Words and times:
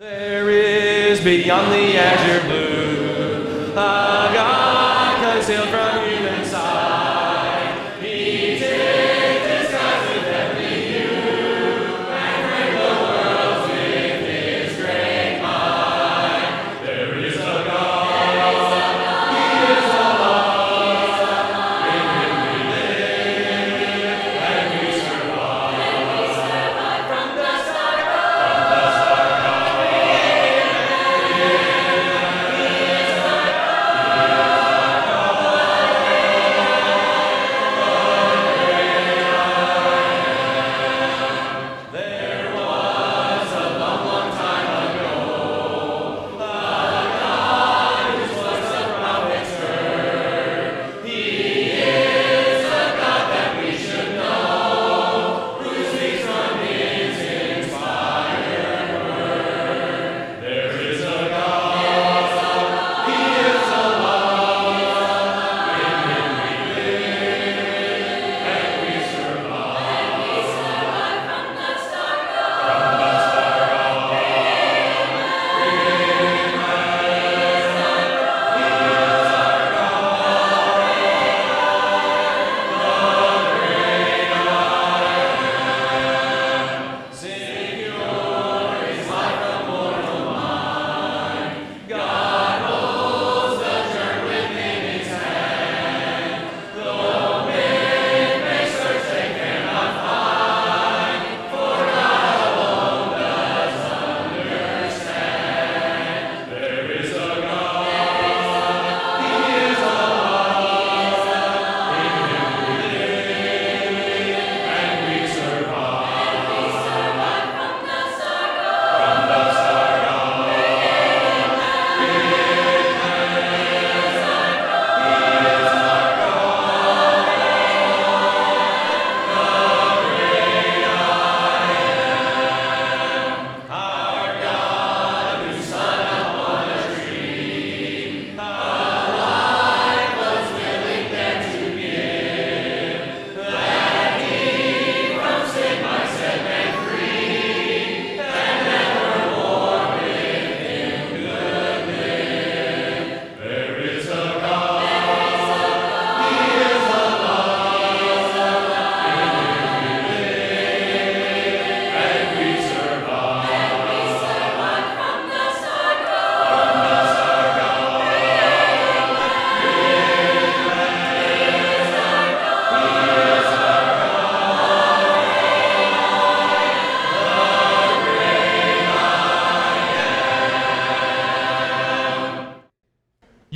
There 0.00 0.48
is 0.48 1.20
beyond 1.24 1.72
the 1.72 1.96
azure 1.96 2.46
blue 2.46 3.72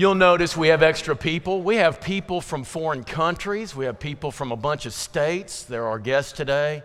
You'll 0.02 0.16
notice 0.16 0.56
we 0.56 0.66
have 0.66 0.82
extra 0.82 1.14
people. 1.14 1.62
We 1.62 1.76
have 1.76 2.00
people 2.00 2.40
from 2.40 2.64
foreign 2.64 3.04
countries. 3.04 3.76
We 3.76 3.84
have 3.84 4.00
people 4.00 4.32
from 4.32 4.50
a 4.50 4.56
bunch 4.56 4.84
of 4.84 4.92
states. 4.92 5.62
They're 5.62 5.86
our 5.86 6.00
guests 6.00 6.32
today. 6.32 6.82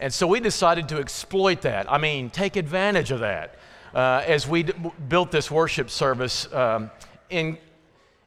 And 0.00 0.12
so 0.12 0.26
we 0.26 0.40
decided 0.40 0.88
to 0.88 0.98
exploit 0.98 1.60
that. 1.60 1.88
I 1.88 1.98
mean, 1.98 2.28
take 2.28 2.56
advantage 2.56 3.12
of 3.12 3.20
that 3.20 3.54
uh, 3.94 4.24
as 4.26 4.48
we 4.48 4.64
d- 4.64 4.72
built 5.08 5.30
this 5.30 5.48
worship 5.48 5.90
service. 5.90 6.52
Um, 6.52 6.90
in, 7.28 7.56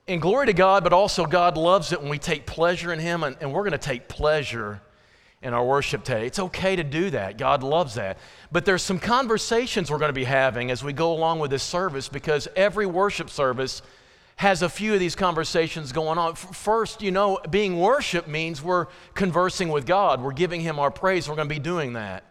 in 0.08 0.22
glory 0.22 0.46
to 0.46 0.54
God, 0.54 0.86
but 0.86 0.94
also 0.94 1.26
God 1.26 1.58
loves 1.58 1.92
it 1.92 2.00
when 2.00 2.10
we 2.10 2.18
take 2.18 2.46
pleasure 2.46 2.94
in 2.94 3.00
Him, 3.00 3.24
and, 3.24 3.36
and 3.42 3.52
we're 3.52 3.64
going 3.64 3.74
to 3.74 3.78
take 3.78 4.08
pleasure 4.08 4.80
in 5.42 5.54
our 5.54 5.66
worship 5.66 6.06
today. 6.06 6.26
It's 6.26 6.40
okay 6.40 6.78
to 6.78 6.84
do 6.86 7.10
that. 7.10 7.38
God 7.38 7.62
loves 7.62 7.96
that. 7.96 8.20
But 8.54 8.64
there's 8.64 8.84
some 8.84 9.00
conversations 9.00 9.92
we're 9.92 9.98
going 9.98 10.08
to 10.08 10.14
be 10.14 10.24
having 10.24 10.72
as 10.72 10.82
we 10.82 10.94
go 10.94 11.12
along 11.12 11.40
with 11.40 11.52
this 11.52 11.62
service 11.64 12.08
because 12.08 12.48
every 12.56 12.86
worship 12.86 13.30
service 13.30 13.82
has 14.36 14.62
a 14.62 14.70
few 14.70 14.94
of 14.94 15.00
these 15.00 15.16
conversations 15.16 15.92
going 15.92 16.18
on. 16.18 16.36
First, 16.36 17.02
you 17.02 17.12
know, 17.12 17.40
being 17.50 17.80
worship 17.80 18.28
means 18.28 18.62
we're 18.62 18.88
conversing 19.14 19.70
with 19.70 19.86
God, 19.86 20.22
we're 20.22 20.34
giving 20.34 20.62
Him 20.62 20.80
our 20.80 20.92
praise, 20.92 21.30
we're 21.30 21.36
going 21.36 21.50
to 21.50 21.56
be 21.56 21.60
doing 21.60 21.94
that. 21.94 22.24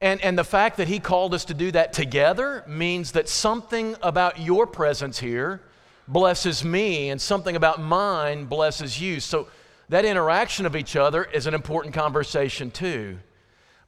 And, 0.00 0.20
and 0.22 0.38
the 0.38 0.44
fact 0.44 0.78
that 0.78 0.88
He 0.88 0.98
called 0.98 1.34
us 1.34 1.44
to 1.46 1.54
do 1.54 1.70
that 1.72 1.92
together 1.92 2.64
means 2.66 3.12
that 3.12 3.28
something 3.28 3.96
about 4.02 4.40
your 4.40 4.66
presence 4.66 5.18
here 5.18 5.60
blesses 6.08 6.64
me, 6.64 7.10
and 7.10 7.20
something 7.20 7.54
about 7.54 7.80
mine 7.80 8.46
blesses 8.46 9.00
you. 9.00 9.20
So 9.20 9.48
that 9.90 10.04
interaction 10.04 10.66
of 10.66 10.74
each 10.74 10.96
other 10.96 11.24
is 11.24 11.46
an 11.46 11.54
important 11.54 11.94
conversation 11.94 12.70
too. 12.70 13.18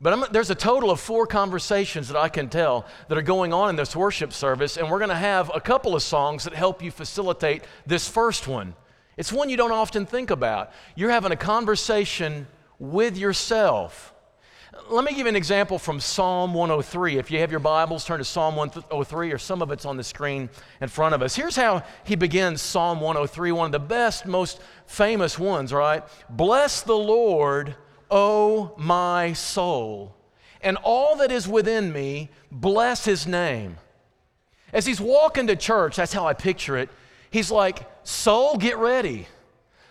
But 0.03 0.13
I'm, 0.13 0.25
there's 0.33 0.51
a 0.51 0.57
total 0.57 0.91
of 0.91 1.01
four 1.01 1.29
conversations 1.29 2.09
that 2.09 2.19
I 2.19 2.29
can 2.29 2.49
tell 2.49 2.87
that 3.09 3.17
are 3.17 3.23
going 3.23 3.53
on 3.53 3.71
in 3.71 3.77
this 3.77 3.95
worship 3.95 4.33
service, 4.33 4.77
and 4.77 4.91
we're 4.91 4.99
going 4.99 5.11
to 5.11 5.15
have 5.15 5.51
a 5.55 5.61
couple 5.61 5.95
of 5.95 6.03
songs 6.03 6.43
that 6.43 6.55
help 6.55 6.83
you 6.83 6.91
facilitate 6.91 7.63
this 7.87 8.09
first 8.09 8.49
one. 8.49 8.75
It's 9.17 9.33
one 9.33 9.49
you 9.49 9.57
don't 9.57 9.71
often 9.71 10.05
think 10.05 10.31
about. 10.31 10.73
You're 10.97 11.11
having 11.11 11.31
a 11.31 11.37
conversation 11.37 12.49
with 12.81 13.17
yourself. 13.17 14.13
Let 14.91 15.05
me 15.05 15.13
give 15.13 15.21
you 15.21 15.29
an 15.29 15.37
example 15.37 15.79
from 15.79 16.01
Psalm 16.01 16.53
103. 16.53 17.19
If 17.19 17.31
you 17.31 17.39
have 17.39 17.53
your 17.53 17.61
Bibles, 17.61 18.05
turn 18.05 18.19
to 18.19 18.25
Psalm 18.25 18.57
103, 18.57 19.31
or 19.31 19.39
some 19.39 19.63
of 19.63 19.71
it's 19.71 19.85
on 19.85 19.97
the 19.97 20.03
screen 20.03 20.51
in 20.81 20.89
front 20.89 21.15
of 21.15 21.23
us. 21.23 21.37
Here's 21.37 21.55
how 21.55 21.85
he 22.05 22.17
begins 22.17 22.61
Psalm 22.61 23.01
103, 23.01 23.53
one 23.53 23.67
of 23.67 23.73
the 23.73 23.79
best, 23.79 24.27
most 24.27 24.61
famous 24.87 25.39
ones, 25.39 25.73
right? 25.73 26.03
Bless 26.31 26.83
the 26.83 26.97
Lord, 26.97 27.77
O 28.13 28.75
my 28.77 29.33
soul, 29.33 30.15
and 30.61 30.77
all 30.85 31.17
that 31.17 31.33
is 31.33 31.49
within 31.49 31.93
me, 31.93 32.29
bless 32.51 33.07
his 33.07 33.27
name. 33.27 33.79
As 34.73 34.87
he's 34.87 35.01
walking 35.01 35.47
to 35.47 35.57
church, 35.57 35.97
that's 35.97 36.13
how 36.13 36.27
I 36.27 36.35
picture 36.35 36.77
it. 36.77 36.91
He's 37.31 37.51
like, 37.51 37.89
Soul, 38.05 38.59
get 38.59 38.77
ready. 38.77 39.27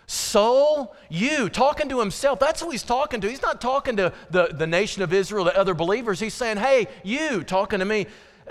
Soul, 0.06 0.94
you, 1.08 1.48
talking 1.48 1.88
to 1.88 1.98
himself. 1.98 2.38
That's 2.38 2.60
who 2.60 2.70
he's 2.70 2.82
talking 2.82 3.20
to. 3.20 3.28
He's 3.28 3.42
not 3.42 3.60
talking 3.60 3.96
to 3.96 4.12
the, 4.30 4.48
the 4.48 4.66
nation 4.66 5.02
of 5.02 5.12
Israel, 5.12 5.44
the 5.44 5.56
other 5.58 5.74
believers. 5.74 6.20
He's 6.20 6.34
saying, 6.34 6.58
Hey, 6.58 6.86
you, 7.02 7.42
talking 7.42 7.80
to 7.80 7.84
me. 7.84 8.06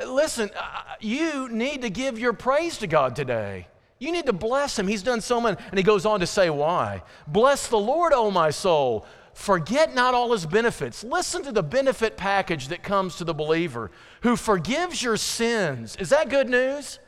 Listen, 0.05 0.49
uh, 0.57 0.81
you 0.99 1.49
need 1.49 1.83
to 1.83 1.89
give 1.89 2.19
your 2.19 2.33
praise 2.33 2.77
to 2.79 2.87
God 2.87 3.15
today. 3.15 3.67
You 3.99 4.11
need 4.11 4.25
to 4.25 4.33
bless 4.33 4.79
him. 4.79 4.87
He's 4.87 5.03
done 5.03 5.21
so 5.21 5.39
much. 5.39 5.59
And 5.69 5.77
he 5.77 5.83
goes 5.83 6.05
on 6.05 6.21
to 6.21 6.27
say, 6.27 6.49
Why? 6.49 7.03
Bless 7.27 7.67
the 7.67 7.79
Lord, 7.79 8.11
O 8.13 8.31
my 8.31 8.49
soul. 8.49 9.05
Forget 9.33 9.95
not 9.95 10.13
all 10.13 10.31
his 10.33 10.45
benefits. 10.45 11.03
Listen 11.03 11.43
to 11.43 11.51
the 11.51 11.63
benefit 11.63 12.17
package 12.17 12.67
that 12.67 12.83
comes 12.83 13.15
to 13.15 13.23
the 13.23 13.33
believer 13.33 13.91
who 14.21 14.35
forgives 14.35 15.01
your 15.01 15.17
sins. 15.17 15.95
Is 15.97 16.09
that 16.09 16.29
good 16.29 16.49
news? 16.49 16.99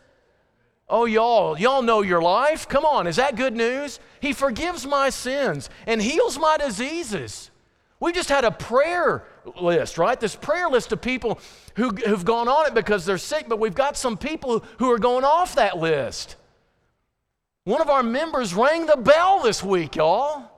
Oh, 0.89 1.05
y'all, 1.05 1.57
y'all 1.57 1.81
know 1.81 2.01
your 2.01 2.21
life. 2.21 2.67
Come 2.67 2.85
on, 2.85 3.07
is 3.07 3.15
that 3.15 3.35
good 3.35 3.55
news? 3.55 3.99
He 4.19 4.33
forgives 4.33 4.85
my 4.85 5.09
sins 5.09 5.69
and 5.87 6.01
heals 6.01 6.37
my 6.37 6.57
diseases. 6.57 7.51
We 7.99 8.11
just 8.11 8.29
had 8.29 8.43
a 8.43 8.51
prayer 8.51 9.25
list, 9.59 9.97
right? 9.97 10.19
This 10.19 10.35
prayer 10.35 10.67
list 10.67 10.91
of 10.91 11.01
people 11.01 11.39
who, 11.75 11.89
who've 11.91 12.25
gone 12.25 12.47
on 12.47 12.67
it 12.67 12.73
because 12.73 13.05
they're 13.05 13.17
sick, 13.17 13.47
but 13.47 13.59
we've 13.59 13.75
got 13.75 13.95
some 13.95 14.17
people 14.17 14.63
who 14.79 14.91
are 14.91 14.99
going 14.99 15.23
off 15.23 15.55
that 15.55 15.77
list. 15.77 16.35
One 17.63 17.81
of 17.81 17.89
our 17.89 18.03
members 18.03 18.53
rang 18.53 18.85
the 18.85 18.97
bell 18.97 19.41
this 19.41 19.63
week, 19.63 19.95
y'all. 19.95 20.52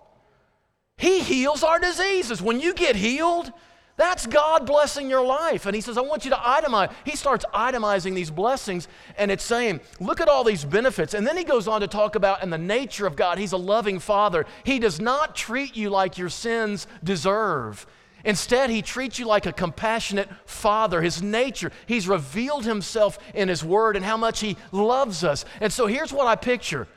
He 0.97 1.21
heals 1.21 1.63
our 1.63 1.79
diseases. 1.79 2.41
When 2.41 2.59
you 2.59 2.73
get 2.73 2.95
healed, 2.95 3.51
that's 3.97 4.27
God 4.27 4.65
blessing 4.65 5.09
your 5.09 5.25
life. 5.25 5.65
And 5.65 5.73
he 5.73 5.81
says, 5.81 5.97
I 5.97 6.01
want 6.01 6.25
you 6.25 6.31
to 6.31 6.37
itemize. 6.37 6.93
He 7.05 7.15
starts 7.15 7.45
itemizing 7.53 8.13
these 8.13 8.29
blessings, 8.29 8.87
and 9.17 9.31
it's 9.31 9.43
saying, 9.43 9.79
look 9.99 10.19
at 10.19 10.27
all 10.27 10.43
these 10.43 10.65
benefits. 10.65 11.13
And 11.13 11.25
then 11.25 11.37
he 11.37 11.45
goes 11.45 11.67
on 11.67 11.81
to 11.81 11.87
talk 11.87 12.15
about 12.15 12.43
in 12.43 12.49
the 12.49 12.57
nature 12.57 13.07
of 13.07 13.15
God, 13.15 13.37
he's 13.37 13.53
a 13.53 13.57
loving 13.57 13.99
father. 13.99 14.45
He 14.63 14.79
does 14.79 14.99
not 14.99 15.35
treat 15.35 15.77
you 15.77 15.89
like 15.89 16.17
your 16.17 16.29
sins 16.29 16.87
deserve. 17.03 17.85
Instead, 18.25 18.69
he 18.69 18.81
treats 18.81 19.19
you 19.19 19.25
like 19.25 19.45
a 19.45 19.53
compassionate 19.53 20.27
father. 20.45 21.01
His 21.01 21.21
nature, 21.21 21.71
he's 21.85 22.07
revealed 22.07 22.65
himself 22.65 23.19
in 23.33 23.47
his 23.47 23.63
word 23.63 23.95
and 23.95 24.03
how 24.03 24.17
much 24.17 24.39
he 24.39 24.57
loves 24.71 25.23
us. 25.23 25.45
And 25.61 25.71
so 25.71 25.87
here's 25.87 26.11
what 26.11 26.27
I 26.27 26.35
picture 26.35 26.87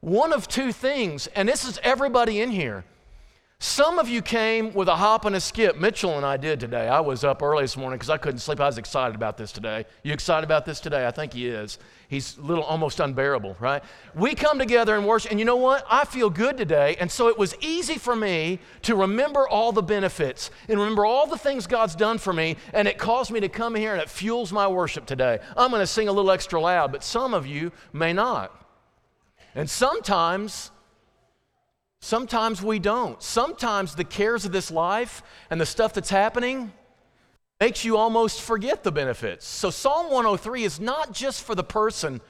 one 0.00 0.32
of 0.32 0.46
two 0.46 0.70
things, 0.70 1.26
and 1.26 1.48
this 1.48 1.66
is 1.66 1.80
everybody 1.82 2.40
in 2.40 2.50
here. 2.50 2.84
Some 3.60 3.98
of 3.98 4.08
you 4.08 4.22
came 4.22 4.72
with 4.72 4.86
a 4.86 4.94
hop 4.94 5.24
and 5.24 5.34
a 5.34 5.40
skip. 5.40 5.76
Mitchell 5.76 6.16
and 6.16 6.24
I 6.24 6.36
did 6.36 6.60
today. 6.60 6.86
I 6.86 7.00
was 7.00 7.24
up 7.24 7.42
early 7.42 7.64
this 7.64 7.76
morning 7.76 7.98
because 7.98 8.08
I 8.08 8.16
couldn't 8.16 8.38
sleep. 8.38 8.60
I 8.60 8.66
was 8.66 8.78
excited 8.78 9.16
about 9.16 9.36
this 9.36 9.50
today. 9.50 9.84
You 10.04 10.12
excited 10.12 10.44
about 10.44 10.64
this 10.64 10.78
today? 10.78 11.08
I 11.08 11.10
think 11.10 11.32
he 11.32 11.48
is. 11.48 11.80
He's 12.06 12.38
little 12.38 12.62
almost 12.62 13.00
unbearable, 13.00 13.56
right? 13.58 13.82
We 14.14 14.36
come 14.36 14.60
together 14.60 14.94
and 14.94 15.04
worship, 15.04 15.32
and 15.32 15.40
you 15.40 15.44
know 15.44 15.56
what? 15.56 15.84
I 15.90 16.04
feel 16.04 16.30
good 16.30 16.56
today. 16.56 16.96
And 17.00 17.10
so 17.10 17.26
it 17.26 17.36
was 17.36 17.56
easy 17.60 17.98
for 17.98 18.14
me 18.14 18.60
to 18.82 18.94
remember 18.94 19.48
all 19.48 19.72
the 19.72 19.82
benefits 19.82 20.52
and 20.68 20.78
remember 20.78 21.04
all 21.04 21.26
the 21.26 21.38
things 21.38 21.66
God's 21.66 21.96
done 21.96 22.18
for 22.18 22.32
me. 22.32 22.58
And 22.72 22.86
it 22.86 22.96
caused 22.96 23.32
me 23.32 23.40
to 23.40 23.48
come 23.48 23.74
here 23.74 23.92
and 23.92 24.00
it 24.00 24.08
fuels 24.08 24.52
my 24.52 24.68
worship 24.68 25.04
today. 25.04 25.40
I'm 25.56 25.70
going 25.70 25.80
to 25.80 25.86
sing 25.86 26.06
a 26.06 26.12
little 26.12 26.30
extra 26.30 26.60
loud, 26.60 26.92
but 26.92 27.02
some 27.02 27.34
of 27.34 27.44
you 27.44 27.72
may 27.92 28.12
not. 28.12 28.54
And 29.56 29.68
sometimes, 29.68 30.70
sometimes 32.00 32.62
we 32.62 32.78
don't. 32.78 33.22
Sometimes 33.22 33.94
the 33.94 34.04
cares 34.04 34.44
of 34.44 34.52
this 34.52 34.70
life 34.70 35.22
and 35.50 35.60
the 35.60 35.66
stuff 35.66 35.94
that's 35.94 36.10
happening 36.10 36.72
makes 37.60 37.84
you 37.84 37.96
almost 37.96 38.40
forget 38.40 38.84
the 38.84 38.92
benefits. 38.92 39.46
So 39.46 39.70
Psalm 39.70 40.06
103 40.06 40.64
is 40.64 40.78
not 40.78 41.12
just 41.12 41.42
for 41.42 41.54
the 41.54 41.64
person 41.64 42.20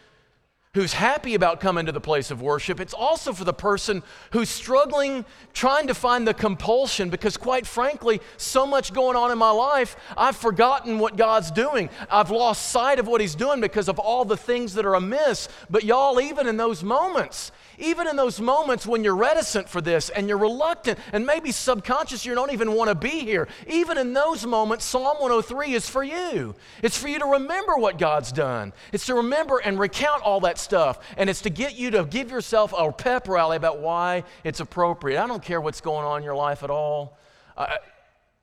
who's 0.79 0.93
happy 0.93 1.35
about 1.35 1.59
coming 1.59 1.87
to 1.87 1.93
the 1.93 2.01
place 2.01 2.31
of 2.31 2.41
worship. 2.41 2.79
It's 2.79 2.95
also 2.95 3.33
for 3.33 3.43
the 3.43 3.53
person 3.53 4.05
who's 4.31 4.49
struggling, 4.49 5.25
trying 5.53 5.89
to 5.89 5.95
find 5.95 6.27
the 6.27 6.33
compulsion 6.33 7.11
because, 7.11 7.37
quite 7.37 7.67
frankly, 7.67 8.21
so 8.37 8.65
much 8.65 8.93
going 8.93 9.17
on 9.17 9.33
in 9.33 9.39
my 9.39 9.51
life, 9.51 9.97
I've 10.17 10.37
forgotten 10.37 11.01
what 11.01 11.17
God's 11.17 11.51
doing. 11.51 11.91
I've 12.09 12.31
lost 12.31 12.71
sight 12.71 13.01
of 13.01 13.09
what 13.09 13.21
He's 13.21 13.35
doing 13.35 13.61
because 13.61 13.89
of 13.89 13.99
all 13.99 14.25
the 14.25 14.37
things 14.37 14.75
that 14.75 14.87
are 14.87 14.95
amiss. 14.95 15.49
But, 15.69 15.83
y'all, 15.83 16.21
even 16.21 16.47
in 16.47 16.57
those 16.57 16.85
moments, 16.85 17.51
even 17.79 18.09
in 18.09 18.17
those 18.17 18.41
moments 18.41 18.87
when 18.87 19.05
you're 19.05 19.17
reticent 19.17 19.69
for 19.69 19.81
this 19.81 20.11
and 20.11 20.29
you're 20.29 20.39
reluctant 20.39 20.99
and 21.13 21.25
maybe 21.25 21.53
subconscious 21.53 22.27
you 22.27 22.35
don't 22.35 22.53
even 22.53 22.73
want 22.73 22.89
to 22.89 22.95
be 22.95 23.21
here, 23.21 23.49
even 23.67 23.99
in 23.99 24.13
those 24.13 24.45
moments, 24.45 24.85
Psalm 24.85 25.17
103 25.19 25.75
is 25.75 25.89
for 25.89 26.03
you. 26.03 26.55
It's 26.83 26.99
for 26.99 27.09
you 27.09 27.19
to 27.19 27.27
remember 27.27 27.77
what 27.77 27.99
God's 27.99 28.33
done. 28.33 28.73
It's 28.93 29.07
to 29.07 29.15
remember 29.15 29.59
and 29.59 29.79
recount 29.79 30.23
all 30.23 30.41
that 30.41 30.59
stuff. 30.69 30.99
And 31.17 31.31
it's 31.31 31.41
to 31.43 31.51
get 31.51 31.77
you 31.77 31.91
to 31.93 32.05
give 32.05 32.31
yourself 32.31 32.75
a 32.77 32.93
pep 32.93 33.27
rally 33.27 33.57
about 33.57 33.81
why 33.81 34.25
it's 34.45 34.61
appropriate. 34.61 35.23
I 35.23 35.27
don't 35.27 35.43
care 35.43 35.61
what's 35.63 35.81
going 35.81 36.05
on 36.05 36.19
in 36.19 36.25
your 36.25 36.35
life 36.37 36.63
at 36.63 36.69
all. 36.69 37.17
I, 37.57 37.79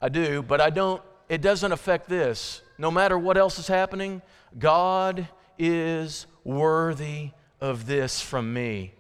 I 0.02 0.10
do, 0.10 0.42
but 0.42 0.60
I 0.60 0.72
don't, 0.72 1.04
it 1.30 1.42
doesn't 1.42 1.72
affect 1.72 2.10
this. 2.10 2.62
No 2.80 2.90
matter 2.90 3.18
what 3.18 3.38
else 3.38 3.60
is 3.60 3.68
happening, 3.68 4.24
God 4.58 5.28
is 5.60 6.26
worthy 6.44 7.30
of 7.62 7.86
this 7.86 8.22
from 8.22 8.52
me. 8.52 8.94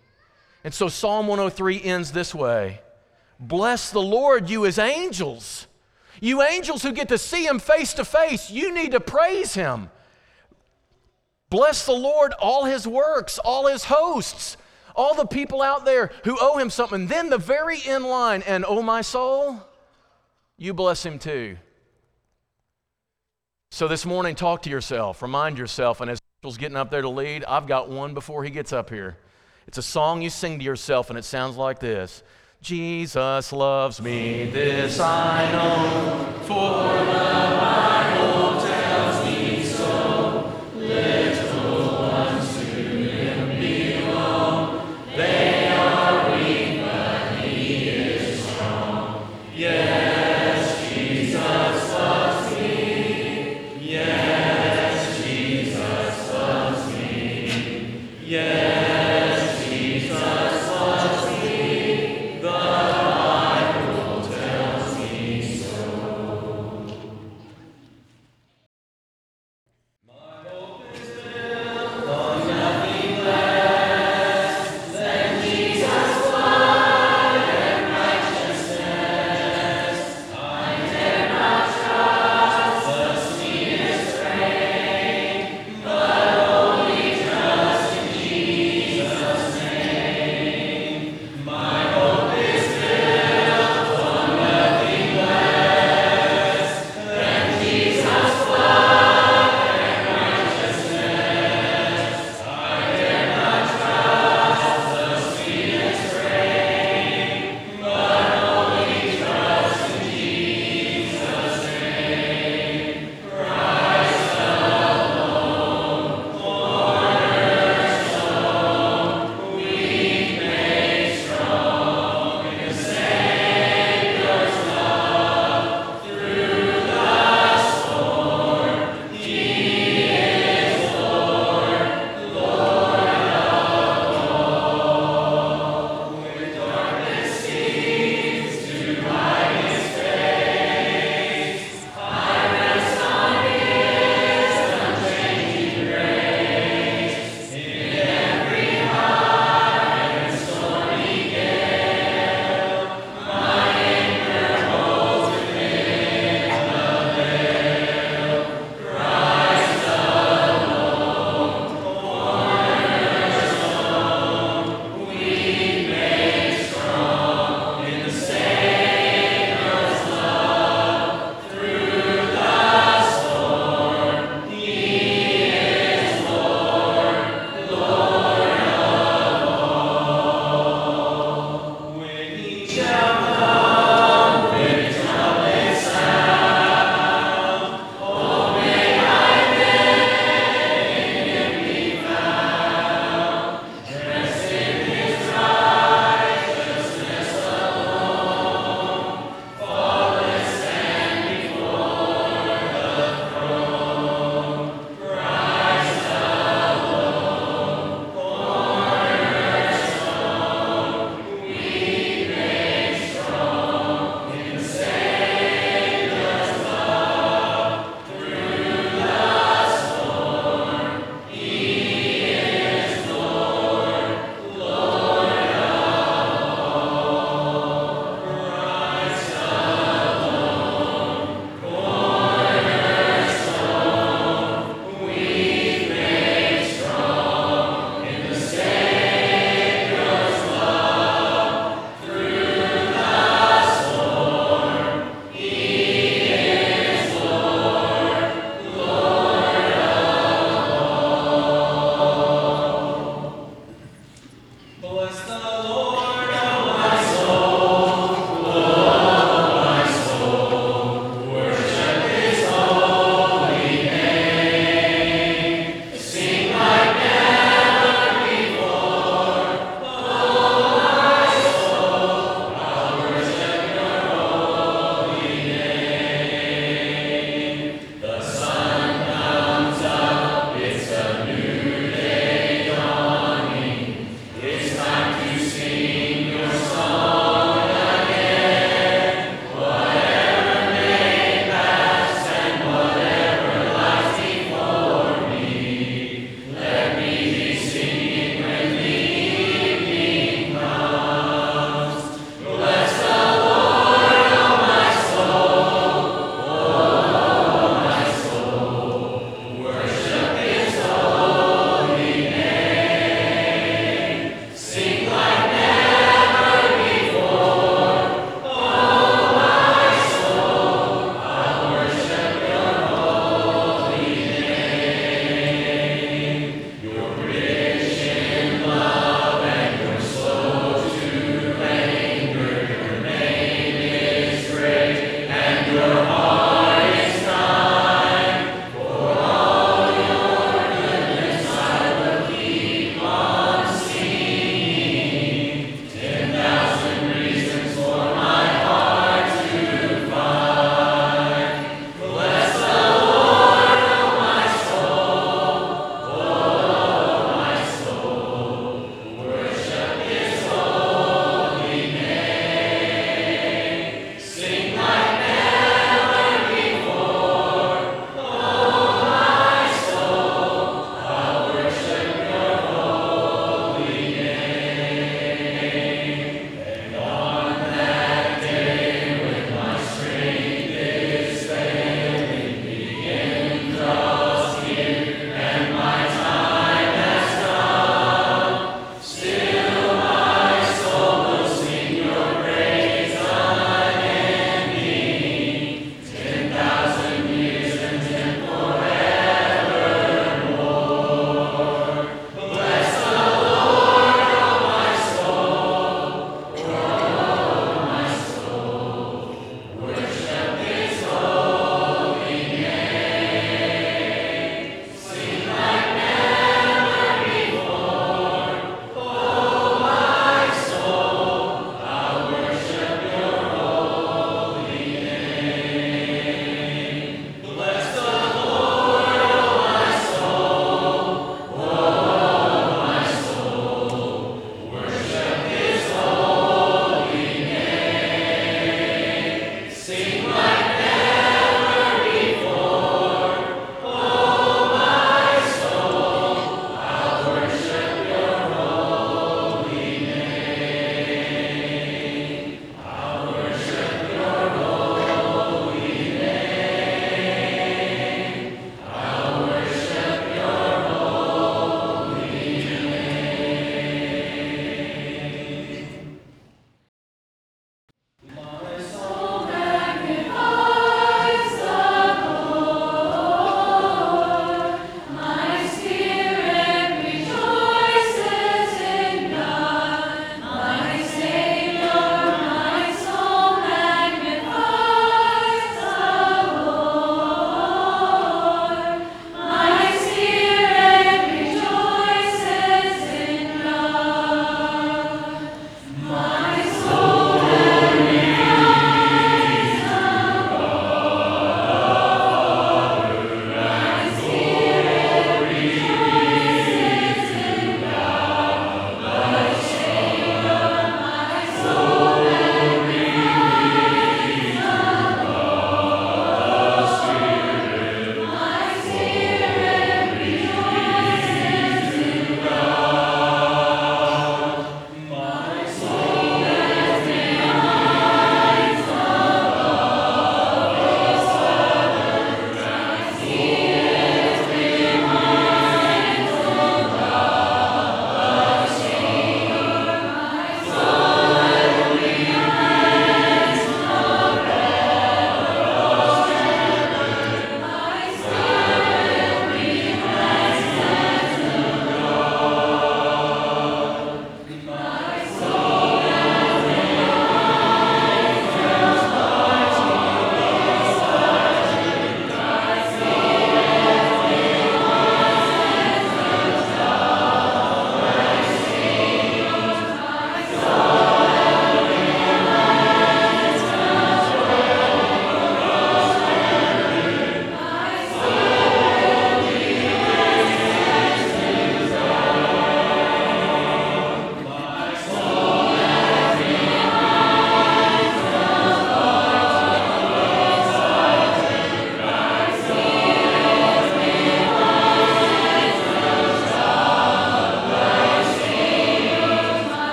And 0.63 0.73
so 0.73 0.87
Psalm 0.87 1.27
103 1.27 1.81
ends 1.83 2.11
this 2.11 2.35
way 2.35 2.81
Bless 3.39 3.89
the 3.89 4.01
Lord, 4.01 4.49
you 4.49 4.65
as 4.67 4.77
angels. 4.77 5.67
You 6.21 6.41
angels 6.43 6.81
who 6.83 6.93
get 6.93 7.09
to 7.09 7.17
see 7.17 7.45
him 7.45 7.59
face 7.59 7.93
to 7.95 8.05
face, 8.05 8.49
you 8.51 8.73
need 8.73 8.91
to 8.91 8.99
praise 8.99 9.53
him. 9.55 9.89
Bless 11.49 11.85
the 11.85 11.93
Lord, 11.93 12.33
all 12.33 12.65
his 12.65 12.87
works, 12.87 13.37
all 13.39 13.67
his 13.67 13.85
hosts, 13.85 14.57
all 14.95 15.13
the 15.13 15.25
people 15.25 15.61
out 15.61 15.85
there 15.85 16.11
who 16.23 16.37
owe 16.39 16.57
him 16.57 16.69
something. 16.69 17.07
Then 17.07 17.29
the 17.29 17.37
very 17.37 17.79
end 17.85 18.05
line, 18.05 18.43
and 18.47 18.65
oh 18.67 18.81
my 18.81 19.01
soul, 19.01 19.61
you 20.57 20.73
bless 20.73 21.05
him 21.05 21.19
too. 21.19 21.57
So 23.71 23.87
this 23.87 24.05
morning, 24.05 24.35
talk 24.35 24.63
to 24.63 24.69
yourself, 24.69 25.21
remind 25.21 25.57
yourself, 25.57 26.01
and 26.01 26.09
as 26.09 26.19
Mitchell's 26.39 26.57
getting 26.57 26.77
up 26.77 26.89
there 26.89 27.01
to 27.01 27.09
lead, 27.09 27.43
I've 27.43 27.67
got 27.67 27.89
one 27.89 28.13
before 28.13 28.43
he 28.43 28.49
gets 28.49 28.71
up 28.71 28.89
here. 28.89 29.17
It's 29.67 29.77
a 29.77 29.83
song 29.83 30.21
you 30.21 30.29
sing 30.29 30.59
to 30.59 30.65
yourself, 30.65 31.09
and 31.09 31.19
it 31.19 31.25
sounds 31.25 31.57
like 31.57 31.79
this 31.79 32.23
Jesus 32.61 33.51
loves 33.51 34.01
me, 34.01 34.49
this 34.49 34.99
I 34.99 35.51
know, 35.51 36.39
for 36.43 37.05
the 37.05 37.94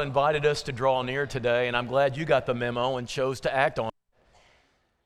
God 0.00 0.06
invited 0.06 0.46
us 0.46 0.62
to 0.62 0.72
draw 0.72 1.02
near 1.02 1.26
today, 1.26 1.68
and 1.68 1.76
I'm 1.76 1.86
glad 1.86 2.16
you 2.16 2.24
got 2.24 2.46
the 2.46 2.54
memo 2.54 2.96
and 2.96 3.06
chose 3.06 3.38
to 3.40 3.54
act 3.54 3.78
on 3.78 3.88
it. 3.88 3.94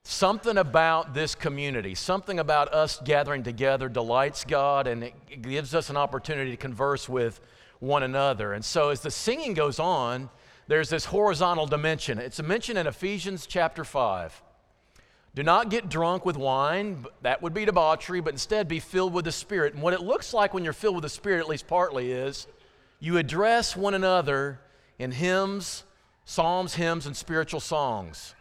Something 0.05 0.57
about 0.57 1.15
this 1.15 1.35
community, 1.35 1.97
something 1.97 2.39
about 2.39 2.73
us 2.73 3.01
gathering 3.05 3.43
together 3.43 3.89
delights 3.89 4.45
God 4.45 4.87
and 4.87 5.03
it 5.03 5.43
gives 5.43 5.75
us 5.75 5.91
an 5.91 5.97
opportunity 5.97 6.53
to 6.53 6.57
converse 6.57 7.09
with 7.09 7.41
one 7.81 8.05
another. 8.05 8.53
And 8.53 8.65
so 8.65 8.91
as 8.91 9.01
the 9.01 9.11
singing 9.11 9.53
goes 9.53 9.81
on, 9.81 10.31
there's 10.69 10.91
this 10.91 11.07
horizontal 11.07 11.67
dimension. 11.67 12.21
It's 12.21 12.39
a 12.39 12.45
mention 12.45 12.77
in 12.77 12.87
Ephesians 12.87 13.49
chapter 13.49 13.83
5. 13.83 14.43
Do 15.35 15.43
not 15.43 15.71
get 15.71 15.89
drunk 15.89 16.25
with 16.25 16.37
wine, 16.37 17.05
that 17.23 17.43
would 17.43 17.53
be 17.53 17.65
debauchery, 17.65 18.21
but 18.21 18.33
instead 18.33 18.69
be 18.69 18.79
filled 18.79 19.13
with 19.13 19.25
the 19.25 19.33
Spirit. 19.33 19.75
And 19.75 19.83
what 19.83 19.93
it 19.93 20.03
looks 20.03 20.33
like 20.33 20.55
when 20.55 20.63
you're 20.63 20.73
filled 20.73 20.95
with 20.95 21.03
the 21.03 21.09
Spirit, 21.09 21.41
at 21.41 21.49
least 21.49 21.67
partly, 21.67 22.13
is 22.13 22.47
you 23.01 23.19
address 23.19 23.77
one 23.77 23.95
another 23.95 24.61
in 24.99 25.13
hymns, 25.13 25.85
psalms, 26.25 26.75
hymns, 26.75 27.07
and 27.07 27.17
spiritual 27.17 27.61
songs. 27.61 28.35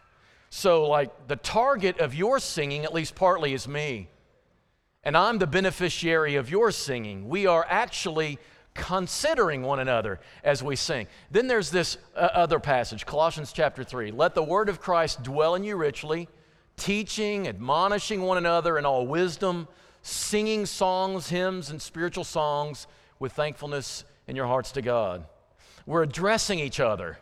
So, 0.50 0.88
like, 0.88 1.26
the 1.26 1.36
target 1.36 1.98
of 1.98 2.14
your 2.14 2.38
singing, 2.38 2.84
at 2.84 2.94
least 2.94 3.14
partly, 3.14 3.54
is 3.54 3.66
me. 3.66 4.08
And 5.02 5.16
I'm 5.16 5.38
the 5.38 5.46
beneficiary 5.46 6.36
of 6.36 6.50
your 6.50 6.70
singing. 6.70 7.28
We 7.28 7.46
are 7.46 7.66
actually 7.68 8.38
considering 8.74 9.62
one 9.62 9.78
another 9.78 10.20
as 10.42 10.62
we 10.62 10.76
sing. 10.76 11.06
Then 11.30 11.46
there's 11.46 11.70
this 11.70 11.96
uh, 12.16 12.28
other 12.32 12.58
passage, 12.58 13.06
Colossians 13.06 13.52
chapter 13.52 13.84
3. 13.84 14.10
Let 14.10 14.34
the 14.34 14.42
word 14.42 14.68
of 14.68 14.80
Christ 14.80 15.22
dwell 15.22 15.54
in 15.54 15.64
you 15.64 15.76
richly, 15.76 16.28
teaching, 16.76 17.46
admonishing 17.46 18.22
one 18.22 18.38
another 18.38 18.78
in 18.78 18.84
all 18.84 19.06
wisdom, 19.06 19.68
singing 20.02 20.66
songs, 20.66 21.28
hymns, 21.28 21.70
and 21.70 21.80
spiritual 21.80 22.24
songs 22.24 22.86
with 23.18 23.32
thankfulness 23.32 24.04
in 24.26 24.34
your 24.36 24.46
hearts 24.46 24.72
to 24.72 24.82
God. 24.82 25.24
We're 25.86 26.02
addressing 26.02 26.58
each 26.58 26.80
other. 26.80 27.18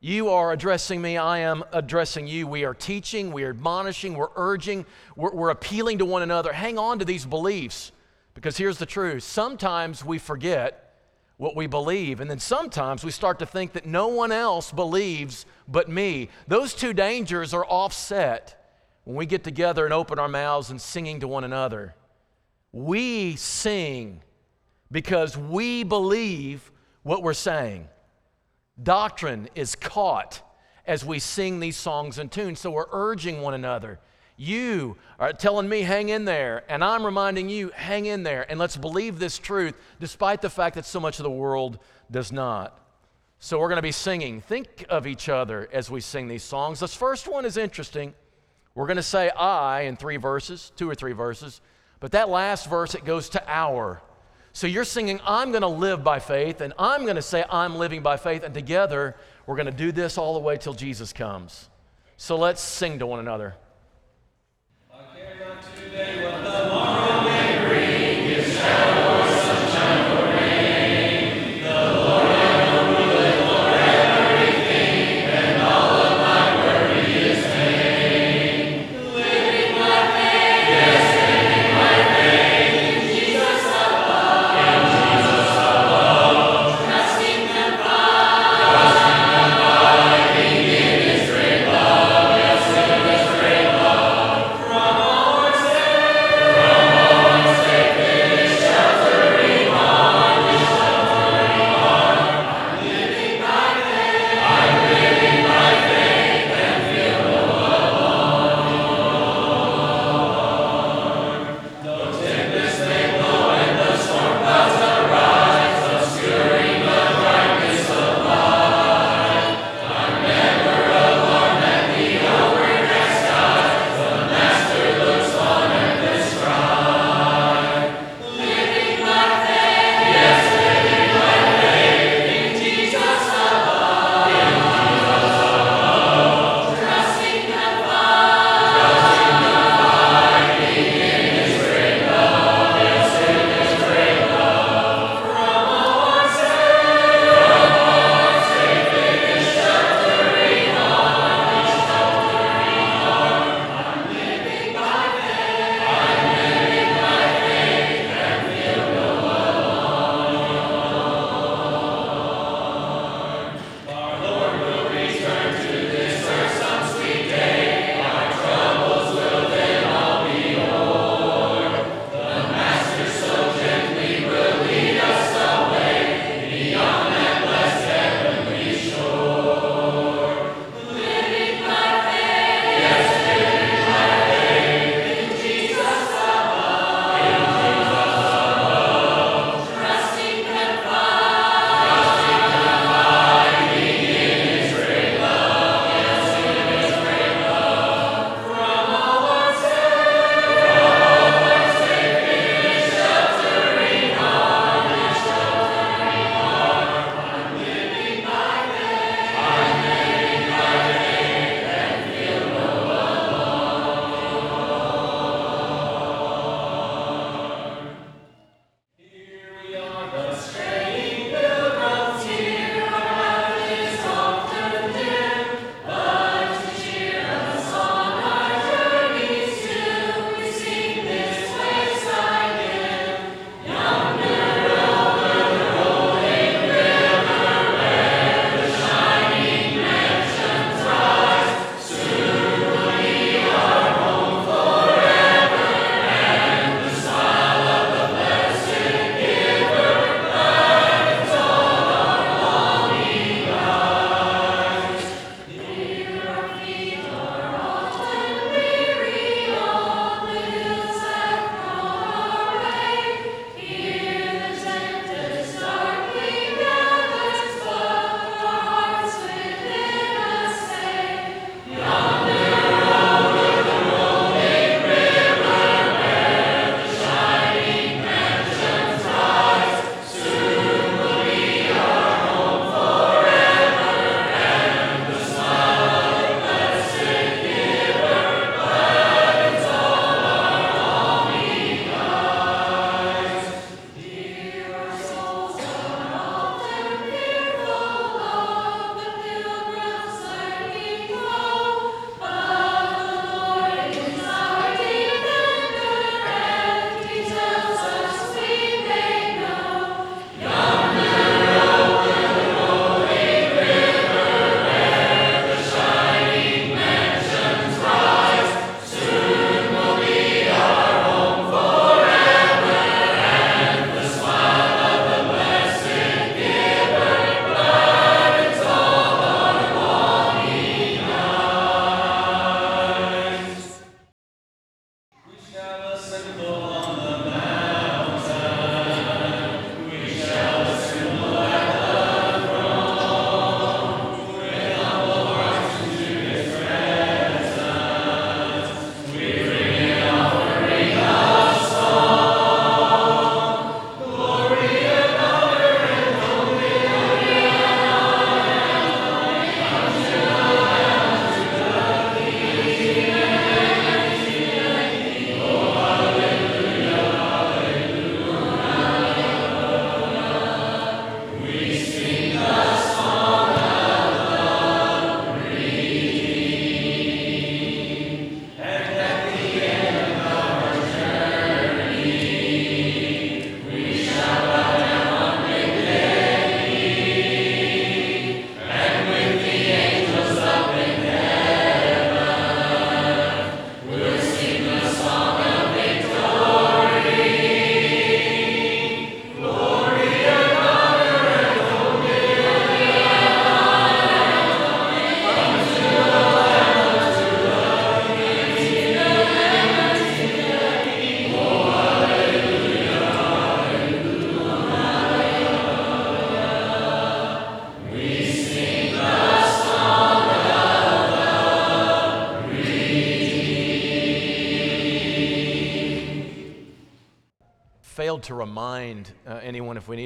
You 0.00 0.30
are 0.30 0.50
addressing 0.50 1.00
me, 1.00 1.16
I 1.16 1.38
am 1.38 1.62
addressing 1.72 2.26
you. 2.26 2.48
We 2.48 2.64
are 2.64 2.74
teaching, 2.74 3.30
we 3.30 3.44
are 3.44 3.50
admonishing, 3.50 4.14
we're 4.14 4.30
urging, 4.34 4.84
we're, 5.14 5.32
we're, 5.32 5.50
appealing 5.50 5.98
to 5.98 6.04
one 6.04 6.22
another. 6.22 6.52
Hang 6.52 6.76
on 6.76 6.98
to 6.98 7.04
these 7.04 7.24
beliefs 7.24 7.92
because 8.34 8.56
here's 8.56 8.78
the 8.78 8.86
truth. 8.86 9.22
Sometimes 9.22 10.04
we 10.04 10.18
forget 10.18 10.96
what 11.36 11.54
we 11.54 11.68
believe, 11.68 12.20
and 12.20 12.28
then 12.28 12.40
sometimes 12.40 13.04
we 13.04 13.12
start 13.12 13.38
to 13.38 13.46
think 13.46 13.74
that 13.74 13.86
no 13.86 14.08
one 14.08 14.32
else 14.32 14.72
believes 14.72 15.46
but 15.68 15.88
me. 15.88 16.30
Those 16.48 16.74
two 16.74 16.92
dangers 16.92 17.54
are 17.54 17.64
offset 17.64 18.58
when 19.04 19.14
we 19.14 19.26
get 19.26 19.44
together 19.44 19.84
and 19.84 19.94
open 19.94 20.18
our 20.18 20.28
mouths 20.28 20.70
and 20.70 20.80
singing 20.80 21.20
to 21.20 21.28
one 21.28 21.44
another. 21.44 21.94
We 22.72 23.36
sing 23.36 24.20
because 24.90 25.36
we 25.36 25.84
believe 25.84 26.71
what 27.02 27.22
we're 27.22 27.34
saying. 27.34 27.88
Doctrine 28.82 29.48
is 29.54 29.74
caught 29.74 30.40
as 30.86 31.04
we 31.04 31.18
sing 31.18 31.60
these 31.60 31.76
songs 31.76 32.18
and 32.18 32.30
tunes. 32.30 32.60
So 32.60 32.70
we're 32.70 32.86
urging 32.90 33.40
one 33.40 33.54
another. 33.54 34.00
You 34.36 34.96
are 35.18 35.32
telling 35.32 35.68
me, 35.68 35.82
hang 35.82 36.08
in 36.08 36.24
there. 36.24 36.64
And 36.68 36.82
I'm 36.82 37.04
reminding 37.04 37.48
you, 37.48 37.70
hang 37.74 38.06
in 38.06 38.22
there. 38.22 38.50
And 38.50 38.58
let's 38.58 38.76
believe 38.76 39.18
this 39.18 39.38
truth, 39.38 39.74
despite 40.00 40.40
the 40.42 40.50
fact 40.50 40.74
that 40.76 40.86
so 40.86 40.98
much 40.98 41.18
of 41.18 41.24
the 41.24 41.30
world 41.30 41.78
does 42.10 42.32
not. 42.32 42.78
So 43.38 43.58
we're 43.58 43.68
going 43.68 43.76
to 43.76 43.82
be 43.82 43.92
singing. 43.92 44.40
Think 44.40 44.86
of 44.88 45.06
each 45.06 45.28
other 45.28 45.68
as 45.72 45.90
we 45.90 46.00
sing 46.00 46.28
these 46.28 46.44
songs. 46.44 46.80
This 46.80 46.94
first 46.94 47.28
one 47.28 47.44
is 47.44 47.56
interesting. 47.56 48.14
We're 48.74 48.86
going 48.86 48.96
to 48.96 49.02
say 49.02 49.30
I 49.30 49.82
in 49.82 49.96
three 49.96 50.16
verses, 50.16 50.72
two 50.76 50.88
or 50.88 50.94
three 50.94 51.12
verses. 51.12 51.60
But 52.00 52.12
that 52.12 52.28
last 52.28 52.70
verse, 52.70 52.94
it 52.94 53.04
goes 53.04 53.28
to 53.30 53.42
our. 53.46 54.00
So 54.52 54.66
you're 54.66 54.84
singing, 54.84 55.20
I'm 55.24 55.50
going 55.50 55.62
to 55.62 55.68
live 55.68 56.04
by 56.04 56.18
faith, 56.18 56.60
and 56.60 56.74
I'm 56.78 57.04
going 57.04 57.16
to 57.16 57.22
say, 57.22 57.44
I'm 57.48 57.76
living 57.76 58.02
by 58.02 58.16
faith, 58.18 58.42
and 58.42 58.52
together 58.52 59.16
we're 59.46 59.56
going 59.56 59.66
to 59.66 59.72
do 59.72 59.92
this 59.92 60.18
all 60.18 60.34
the 60.34 60.40
way 60.40 60.58
till 60.58 60.74
Jesus 60.74 61.12
comes. 61.12 61.70
So 62.18 62.36
let's 62.36 62.60
sing 62.60 62.98
to 62.98 63.06
one 63.06 63.20
another. 63.20 63.54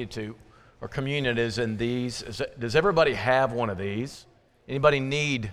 To. 0.07 0.35
Our 0.81 0.87
communion 0.87 1.37
is 1.37 1.57
in 1.57 1.77
these. 1.77 2.21
Is 2.21 2.41
does 2.59 2.75
everybody 2.75 3.13
have 3.13 3.51
one 3.51 3.69
of 3.69 3.77
these? 3.77 4.25
Anybody 4.67 4.99
need 4.99 5.51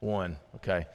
one? 0.00 0.36
Okay. 0.56 0.86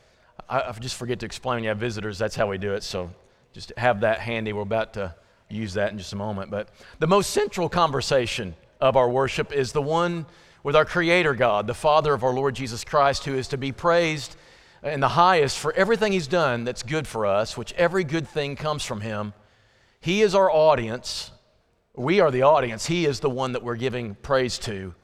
I, 0.50 0.62
I 0.62 0.72
just 0.74 0.96
forget 0.96 1.20
to 1.20 1.26
explain 1.26 1.56
when 1.56 1.64
you 1.64 1.70
have 1.70 1.78
visitors, 1.78 2.18
that's 2.18 2.36
how 2.36 2.48
we 2.48 2.58
do 2.58 2.74
it. 2.74 2.84
So 2.84 3.12
just 3.54 3.72
have 3.78 4.02
that 4.02 4.20
handy. 4.20 4.54
We're 4.54 4.64
about 4.64 4.94
to 4.94 5.16
use 5.50 5.74
that 5.76 5.92
in 5.92 5.98
just 5.98 6.14
a 6.14 6.16
moment. 6.16 6.52
But 6.52 6.70
the 7.00 7.08
most 7.08 7.32
central 7.32 7.70
conversation 7.70 8.56
of 8.82 8.98
our 8.98 9.10
worship 9.10 9.54
is 9.54 9.72
the 9.72 9.82
one 9.82 10.26
with 10.64 10.76
our 10.76 10.86
Creator 10.86 11.36
God, 11.36 11.68
the 11.68 11.74
Father 11.74 12.14
of 12.14 12.24
our 12.24 12.34
Lord 12.34 12.56
Jesus 12.56 12.84
Christ, 12.84 13.26
who 13.26 13.36
is 13.36 13.48
to 13.50 13.58
be 13.58 13.72
praised 13.72 14.36
in 14.82 15.00
the 15.00 15.10
highest 15.10 15.60
for 15.60 15.74
everything 15.74 16.12
He's 16.12 16.28
done 16.28 16.64
that's 16.64 16.84
good 16.84 17.08
for 17.08 17.26
us, 17.26 17.56
which 17.58 17.74
every 17.74 18.04
good 18.04 18.28
thing 18.28 18.56
comes 18.56 18.84
from 18.84 19.02
Him. 19.02 19.34
He 20.00 20.22
is 20.22 20.36
our 20.36 20.50
audience. 20.52 21.32
We 21.96 22.22
are 22.22 22.32
the 22.32 22.42
audience. 22.42 22.88
He 22.88 23.06
is 23.06 23.20
the 23.20 23.30
one 23.30 23.52
that 23.52 23.62
we're 23.62 23.76
giving 23.76 24.16
praise 24.16 24.58
to. 24.60 24.96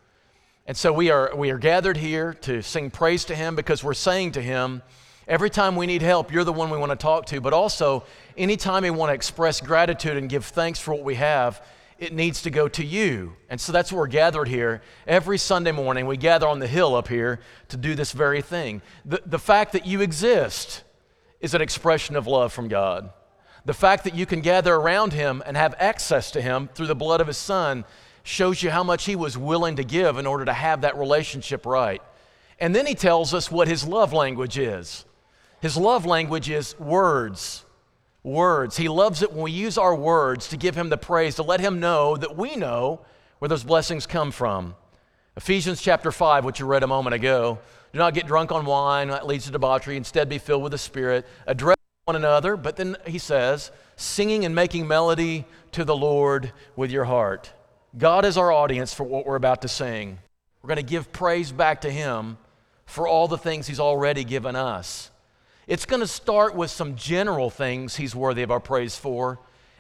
And 0.66 0.76
so 0.76 0.92
we 0.92 1.12
are, 1.12 1.36
we 1.36 1.52
are 1.52 1.60
gathered 1.60 1.98
here 1.98 2.34
to 2.42 2.64
sing 2.64 2.90
praise 2.90 3.26
to 3.26 3.36
Him 3.36 3.56
because 3.56 3.84
we're 3.84 3.94
saying 3.94 4.32
to 4.32 4.42
Him, 4.42 4.82
every 5.28 5.52
time 5.52 5.76
we 5.76 5.86
need 5.86 6.02
help, 6.02 6.32
you're 6.34 6.44
the 6.44 6.52
one 6.52 6.72
we 6.72 6.80
want 6.80 6.90
to 6.92 6.96
talk 6.96 7.28
to. 7.28 7.42
But 7.42 7.54
also, 7.54 8.06
anytime 8.36 8.82
we 8.82 8.90
want 8.90 9.12
to 9.12 9.14
express 9.14 9.62
gratitude 9.62 10.18
and 10.18 10.28
give 10.28 10.46
thanks 10.46 10.80
for 10.80 10.96
what 10.96 11.04
we 11.04 11.14
have, 11.14 11.64
it 12.00 12.12
needs 12.12 12.42
to 12.42 12.50
go 12.50 12.68
to 12.70 12.84
you. 12.84 13.36
And 13.50 13.62
so 13.62 13.72
that's 13.72 13.92
why 13.92 14.00
we're 14.00 14.08
gathered 14.08 14.48
here. 14.48 14.82
Every 15.06 15.38
Sunday 15.38 15.72
morning, 15.72 16.08
we 16.08 16.18
gather 16.18 16.48
on 16.48 16.58
the 16.58 16.68
hill 16.68 16.96
up 16.96 17.08
here 17.08 17.40
to 17.68 17.78
do 17.78 17.94
this 17.94 18.14
very 18.14 18.42
thing. 18.42 18.82
The, 19.06 19.22
the 19.28 19.38
fact 19.38 19.74
that 19.74 19.86
you 19.86 20.02
exist 20.02 20.84
is 21.40 21.54
an 21.54 21.62
expression 21.62 22.16
of 22.16 22.26
love 22.26 22.52
from 22.52 22.68
God. 22.68 23.12
The 23.66 23.74
fact 23.74 24.04
that 24.06 24.16
you 24.16 24.26
can 24.26 24.42
gather 24.42 24.74
around 24.74 25.14
Him 25.14 25.44
and 25.46 25.56
have 25.58 25.76
access 25.80 26.32
to 26.32 26.42
Him 26.42 26.70
through 26.74 26.88
the 26.88 26.96
blood 26.96 27.22
of 27.22 27.28
His 27.28 27.38
Son 27.38 27.86
shows 28.24 28.64
you 28.64 28.70
how 28.70 28.84
much 28.84 29.06
He 29.06 29.16
was 29.16 29.38
willing 29.38 29.76
to 29.76 29.84
give 29.84 30.18
in 30.18 30.26
order 30.26 30.46
to 30.46 30.54
have 30.54 30.82
that 30.82 30.98
relationship 30.98 31.66
right. 31.66 32.02
And 32.60 32.76
then 32.76 32.86
He 32.86 32.96
tells 32.96 33.34
us 33.34 33.52
what 33.52 33.68
His 33.68 33.86
love 33.86 34.14
language 34.14 34.58
is. 34.58 35.06
His 35.62 35.76
love 35.76 36.06
language 36.06 36.50
is 36.50 36.78
words 36.80 37.66
words. 38.24 38.78
He 38.78 38.90
loves 38.90 39.22
it 39.22 39.32
when 39.32 39.44
we 39.44 39.52
use 39.52 39.78
our 39.78 39.96
words 39.96 40.50
to 40.50 40.58
give 40.58 40.76
him 40.76 40.90
the 40.90 40.98
praise, 40.98 41.36
to 41.36 41.44
let 41.44 41.60
him 41.60 41.80
know 41.80 42.18
that 42.18 42.36
we 42.36 42.56
know 42.56 43.02
where 43.40 43.50
those 43.50 43.64
blessings 43.64 44.06
come 44.06 44.32
from. 44.32 44.76
Ephesians 45.38 45.82
chapter 45.82 46.12
5, 46.12 46.44
which 46.44 46.60
you 46.60 46.66
read 46.66 46.84
a 46.84 46.88
moment 46.88 47.14
ago. 47.14 47.60
Do 47.94 48.00
not 48.00 48.14
get 48.14 48.28
drunk 48.28 48.52
on 48.52 48.66
wine, 48.66 49.08
that 49.08 49.26
leads 49.26 49.46
to 49.46 49.52
debauchery. 49.52 49.96
Instead, 49.96 50.30
be 50.30 50.38
filled 50.38 50.64
with 50.64 50.74
the 50.74 50.78
Spirit. 50.78 51.26
Address 51.48 51.79
one 52.10 52.16
another, 52.16 52.58
but 52.58 52.76
then 52.76 52.98
he 53.06 53.20
says, 53.20 53.70
singing 53.96 54.44
and 54.44 54.56
making 54.56 54.88
melody 54.88 55.46
to 55.72 55.86
the 55.86 55.96
Lord 55.96 56.52
with 56.76 56.90
your 56.90 57.06
heart. 57.06 57.54
God 57.96 58.26
is 58.26 58.36
our 58.36 58.52
audience 58.52 58.96
for 58.96 59.04
what 59.04 59.28
we're 59.28 59.36
about 59.36 59.62
to 59.62 59.68
sing. 59.68 60.18
We're 60.64 60.70
going 60.70 60.78
to 60.78 60.92
give 60.92 61.12
praise 61.12 61.52
back 61.52 61.82
to 61.82 61.92
him 61.92 62.40
for 62.88 63.08
all 63.08 63.28
the 63.28 63.38
things 63.38 63.68
he's 63.68 63.80
already 63.80 64.24
given 64.24 64.56
us. 64.56 65.12
It's 65.68 65.86
going 65.86 66.00
to 66.00 66.08
start 66.08 66.56
with 66.56 66.72
some 66.72 66.96
general 66.96 67.52
things 67.52 67.98
he's 67.98 68.16
worthy 68.16 68.42
of 68.42 68.50
our 68.50 68.60
praise 68.60 68.96
for, 68.96 69.38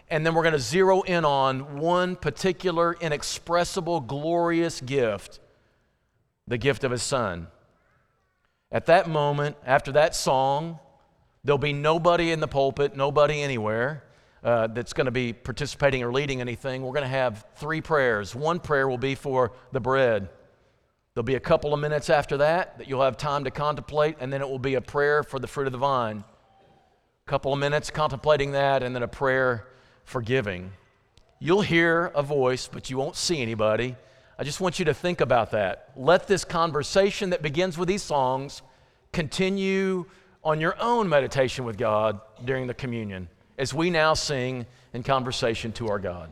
and 0.07 0.23
then 0.23 0.35
we're 0.35 0.43
going 0.43 0.53
to 0.53 0.59
zero 0.59 1.01
in 1.01 1.25
on 1.25 1.79
one 1.79 2.15
particular, 2.15 2.95
inexpressible, 3.01 4.01
glorious 4.01 4.81
gift 4.81 5.39
the 6.47 6.59
gift 6.59 6.83
of 6.83 6.91
his 6.91 7.01
son. 7.01 7.47
At 8.71 8.85
that 8.85 9.09
moment, 9.09 9.55
after 9.65 9.91
that 9.93 10.15
song, 10.15 10.77
there'll 11.43 11.58
be 11.58 11.73
nobody 11.73 12.32
in 12.32 12.39
the 12.39 12.47
pulpit, 12.47 12.95
nobody 12.95 13.41
anywhere 13.41 14.04
uh, 14.43 14.67
that's 14.67 14.93
going 14.93 15.06
to 15.06 15.12
be 15.12 15.34
participating 15.34 16.04
or 16.04 16.12
leading 16.12 16.41
anything. 16.41 16.82
We're 16.82 16.93
going 16.93 17.04
to 17.04 17.08
have 17.08 17.45
three 17.56 17.82
prayers. 17.82 18.36
One 18.36 18.60
prayer 18.60 18.88
will 18.88 18.97
be 18.97 19.15
for 19.15 19.52
the 19.71 19.80
bread. 19.80 20.30
There'll 21.13 21.25
be 21.25 21.36
a 21.36 21.39
couple 21.39 21.73
of 21.73 21.80
minutes 21.80 22.10
after 22.10 22.38
that 22.38 22.78
that 22.78 22.88
you'll 22.88 23.02
have 23.02 23.17
time 23.17 23.43
to 23.43 23.52
contemplate, 23.52 24.17
and 24.19 24.32
then 24.32 24.41
it 24.41 24.49
will 24.49 24.60
be 24.60 24.75
a 24.75 24.82
prayer 24.82 25.23
for 25.23 25.39
the 25.39 25.47
fruit 25.47 25.67
of 25.67 25.73
the 25.73 25.80
vine. 25.80 26.23
A 27.28 27.30
couple 27.30 27.52
of 27.52 27.60
minutes 27.60 27.89
contemplating 27.89 28.52
that, 28.52 28.84
and 28.84 28.95
then 28.95 29.04
a 29.04 29.08
prayer 29.08 29.67
for 30.06 30.21
giving. 30.21 30.71
You'll 31.39 31.62
hear 31.62 32.06
a 32.15 32.23
voice, 32.23 32.69
but 32.71 32.89
you 32.89 32.97
won't 32.97 33.15
see 33.15 33.41
anybody. 33.41 33.95
I 34.38 34.43
just 34.43 34.62
want 34.62 34.80
you 34.80 34.86
to 34.86 34.93
think 34.93 35.19
about 35.19 35.52
that. 35.52 35.91
Let 35.95 36.28
this 36.28 36.45
conversation 36.45 37.32
that 37.32 37.41
begins 37.41 37.78
with 37.78 37.89
these 37.89 38.04
songs 38.04 38.62
continue 39.12 40.06
on 40.43 40.62
your 40.62 40.75
own 40.80 41.10
meditation 41.10 41.65
with 41.65 41.78
God 41.78 42.19
during 42.45 42.67
the 42.67 42.73
communion 42.73 43.28
as 43.58 43.73
we 43.73 43.89
now 43.89 44.13
sing 44.13 44.65
in 44.93 45.04
conversation 45.04 45.71
to 45.73 45.89
our 45.89 45.99
God. 45.99 46.32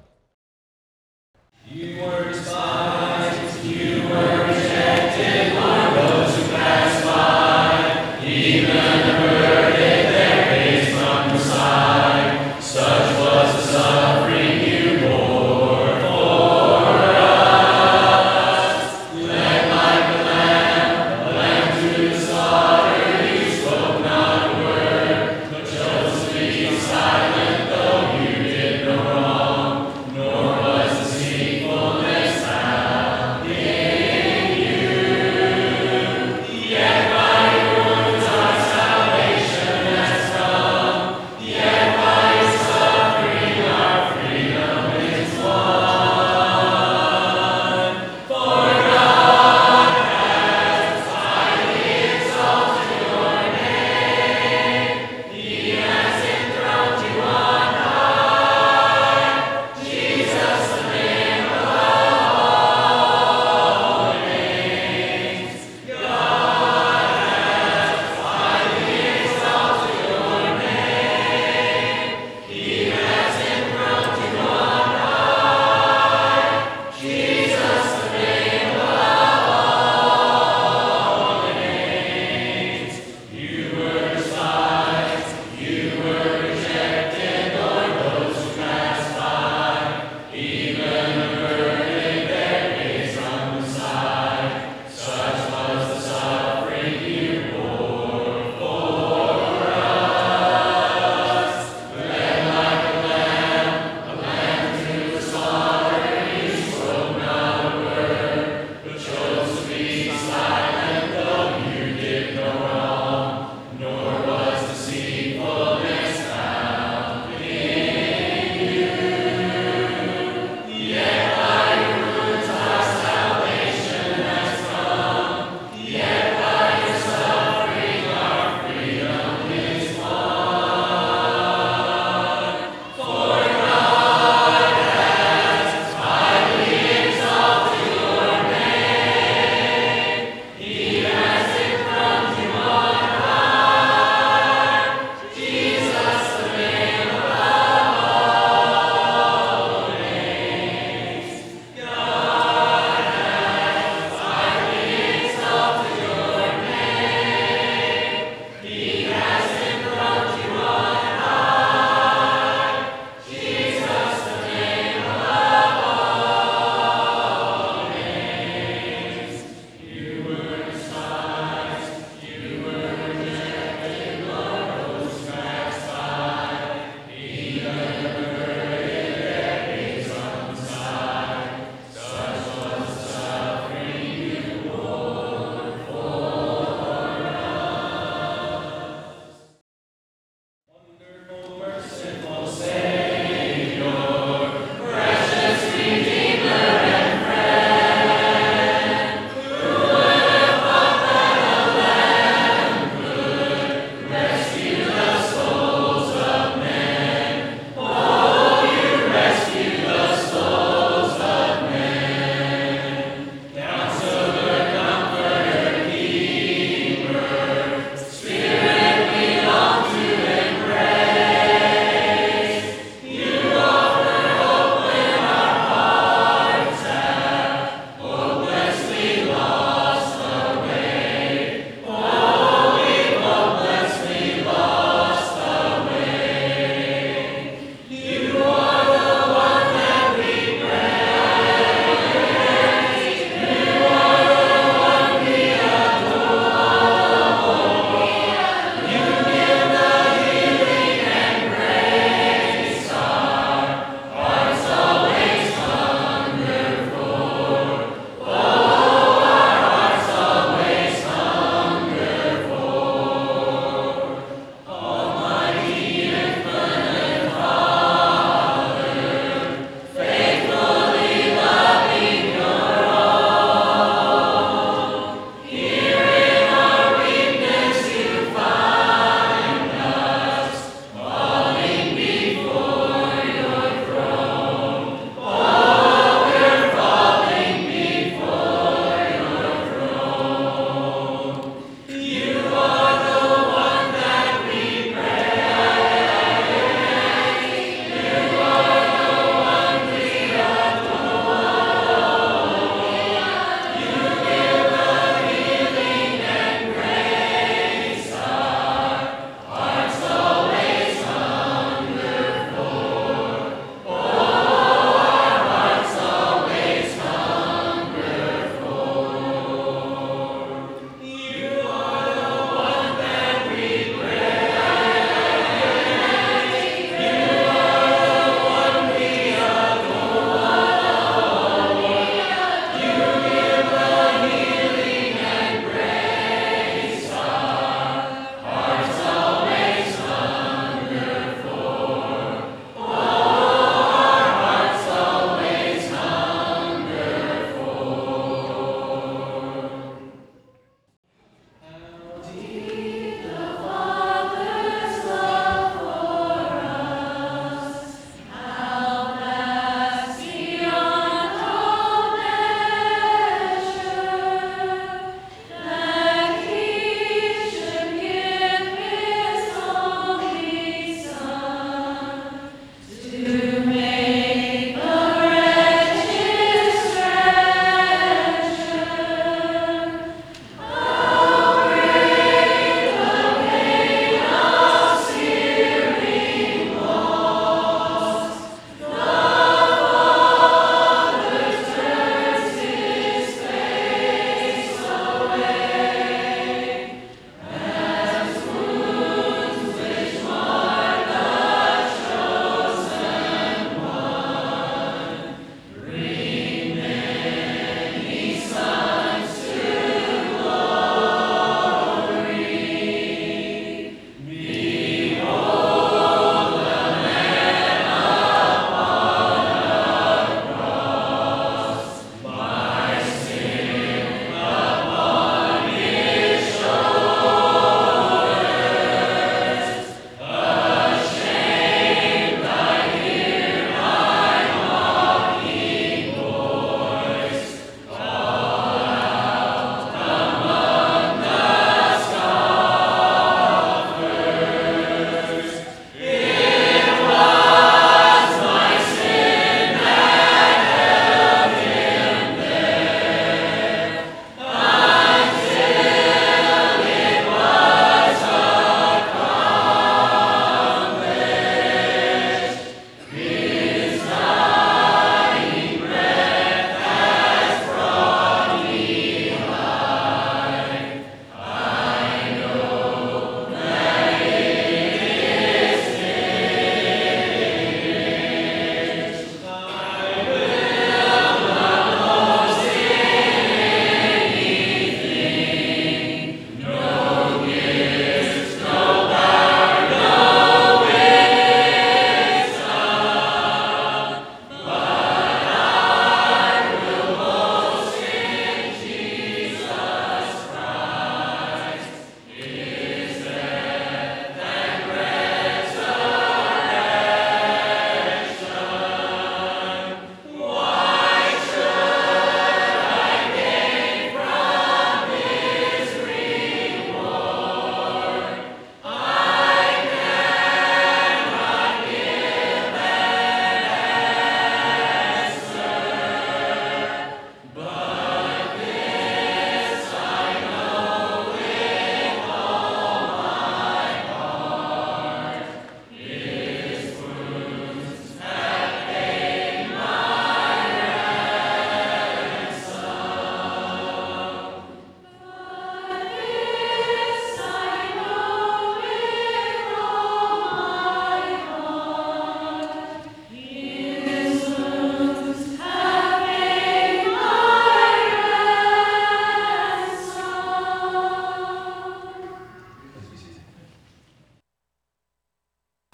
You 1.70 2.02
were 2.02 2.24
despised, 2.32 3.66
you 3.66 4.04
were 4.04 4.46
rejected 4.48 5.54
by 5.56 5.94
those 5.96 6.36
who 6.38 6.44
passed 6.56 7.06
by, 7.06 8.26
even 8.26 9.67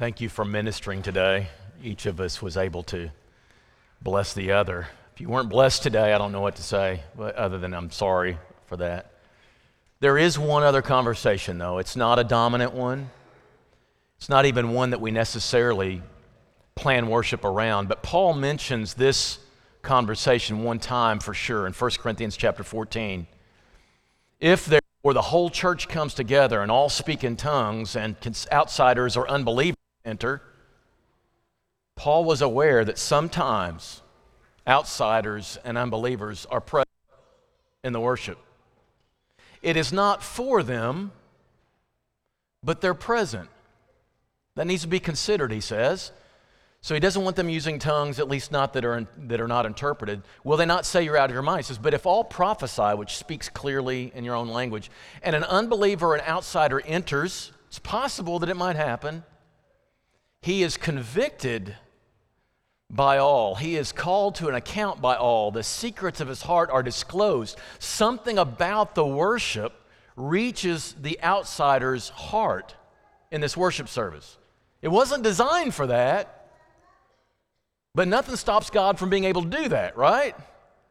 Thank 0.04 0.20
you 0.20 0.28
for 0.28 0.44
ministering 0.44 1.02
today. 1.02 1.48
Each 1.82 2.08
of 2.08 2.20
us 2.20 2.42
was 2.42 2.58
able 2.58 2.84
to 2.84 3.10
bless 4.02 4.34
the 4.34 4.52
other. 4.52 4.88
If 5.14 5.22
you 5.22 5.30
weren't 5.30 5.48
blessed 5.48 5.82
today, 5.82 6.12
I 6.12 6.18
don't 6.18 6.34
know 6.34 6.42
what 6.42 6.58
to 6.58 6.62
say, 6.62 7.04
but 7.16 7.36
other 7.36 7.58
than 7.58 7.74
I'm 7.74 7.90
sorry 7.90 8.38
for 8.66 8.76
that. 8.76 9.14
There 10.02 10.18
is 10.18 10.38
one 10.38 10.62
other 10.62 10.82
conversation, 10.82 11.58
though. 11.58 11.78
It's 11.78 11.96
not 11.96 12.20
a 12.20 12.26
dominant 12.26 12.74
one. 12.74 13.12
It's 14.18 14.28
not 14.28 14.46
even 14.46 14.74
one 14.74 14.90
that 14.90 15.00
we 15.00 15.10
necessarily 15.10 16.02
plan 16.76 17.08
worship 17.08 17.46
around, 17.46 17.88
but 17.88 18.04
Paul 18.04 18.34
mentions 18.34 18.96
this 18.96 19.40
conversation 19.84 20.64
one 20.64 20.80
time 20.80 21.22
for 21.22 21.34
sure 21.34 21.66
in 21.66 21.72
1 21.72 21.92
Corinthians 21.92 22.36
chapter 22.36 22.66
14. 22.66 23.26
If 24.42 24.66
therefore 24.66 25.14
the 25.14 25.22
whole 25.22 25.50
church 25.50 25.88
comes 25.88 26.14
together 26.14 26.62
and 26.62 26.70
all 26.70 26.90
speak 26.90 27.24
in 27.24 27.38
tongues 27.38 27.96
and 27.96 28.18
outsiders 28.52 29.16
or 29.16 29.30
unbelievers 29.30 29.78
enter, 30.06 30.42
Paul 31.96 32.26
was 32.26 32.42
aware 32.42 32.84
that 32.84 32.98
sometimes 32.98 34.02
outsiders 34.68 35.58
and 35.64 35.78
unbelievers 35.78 36.46
are 36.50 36.62
present 36.62 36.90
in 37.84 37.94
the 37.94 38.00
worship. 38.00 38.38
It 39.62 39.78
is 39.78 39.94
not 39.94 40.24
for 40.24 40.64
them, 40.64 41.12
but 42.64 42.82
they're 42.82 42.94
present. 42.94 43.50
That 44.56 44.68
needs 44.68 44.84
to 44.84 44.88
be 44.88 45.00
considered, 45.00 45.52
he 45.52 45.62
says. 45.62 46.12
So 46.82 46.94
he 46.94 47.00
doesn't 47.00 47.24
want 47.24 47.38
them 47.38 47.48
using 47.48 47.80
tongues, 47.80 48.20
at 48.20 48.28
least 48.28 48.52
not 48.52 48.74
that 48.74 48.84
are, 48.84 49.08
that 49.18 49.40
are 49.40 49.48
not 49.48 49.66
interpreted. 49.66 50.22
Will 50.44 50.58
they 50.58 50.66
not 50.66 50.86
say 50.86 51.04
you're 51.04 51.18
out 51.18 51.30
of 51.30 51.34
your 51.34 51.42
mind? 51.42 51.60
He 51.60 51.64
says, 51.64 51.78
but 51.78 51.94
if 51.94 52.06
all 52.06 52.26
prophesy, 52.26 52.94
which 52.96 53.16
speaks 53.16 53.48
clearly 53.48 54.12
in 54.14 54.26
your 54.26 54.36
own 54.36 54.50
language, 54.50 54.92
and 55.22 55.34
an 55.34 55.46
unbeliever 55.46 56.08
or 56.08 56.16
an 56.16 56.26
outsider 56.28 56.82
enters, 56.82 57.54
it's 57.68 57.80
possible 57.80 58.38
that 58.40 58.50
it 58.50 58.58
might 58.58 58.76
happen. 58.76 59.24
He 60.44 60.62
is 60.62 60.76
convicted 60.76 61.78
by 62.90 63.18
all. 63.18 63.56
He 63.56 63.78
is 63.78 63.94
called 63.94 64.36
to 64.36 64.50
an 64.50 64.56
account 64.56 65.02
by 65.02 65.16
all. 65.16 65.52
The 65.52 65.64
secrets 65.64 66.20
of 66.20 66.28
his 66.28 66.42
heart 66.42 66.70
are 66.70 66.84
disclosed. 66.84 67.58
Something 67.80 68.38
about 68.38 68.94
the 68.94 69.06
worship 69.06 69.72
reaches 70.18 70.96
the 71.00 71.18
outsider's 71.24 72.10
heart 72.10 72.76
in 73.32 73.40
this 73.40 73.56
worship 73.56 73.88
service. 73.88 74.38
It 74.82 74.90
wasn't 74.90 75.24
designed 75.24 75.74
for 75.74 75.88
that. 75.88 76.50
But 77.96 78.10
nothing 78.10 78.36
stops 78.36 78.70
God 78.70 79.00
from 79.00 79.10
being 79.10 79.24
able 79.24 79.44
to 79.44 79.50
do 79.50 79.70
that, 79.70 79.96
right? 79.96 80.36